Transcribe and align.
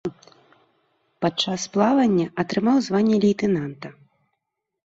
Падчас 1.25 1.61
плавання 1.75 2.25
атрымаў 2.45 2.77
званне 2.87 3.17
лейтэнанта. 3.27 3.87